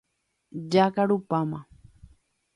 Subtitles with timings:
[0.71, 1.59] Jakarupáma.